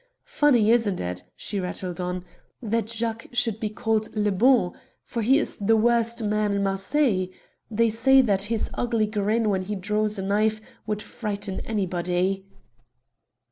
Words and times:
Funny, 0.25 0.71
isn't 0.71 0.99
it," 0.99 1.21
she 1.35 1.59
rattled 1.59 2.01
on, 2.01 2.25
"that 2.59 2.89
Jacques 2.89 3.27
should 3.33 3.59
be 3.59 3.69
called 3.69 4.09
'Le 4.15 4.31
Bon,' 4.31 4.71
for 5.03 5.21
he 5.21 5.37
is 5.37 5.57
the 5.57 5.77
worst 5.77 6.23
man 6.23 6.53
in 6.53 6.63
Marseilles? 6.63 7.29
They 7.69 7.91
say 7.91 8.21
that 8.21 8.41
his 8.49 8.71
ugly 8.73 9.05
grin 9.05 9.51
when 9.51 9.61
he 9.61 9.75
draws 9.75 10.17
a 10.17 10.23
knife 10.23 10.59
would 10.87 11.03
frighten 11.03 11.59
anybody!" 11.59 12.47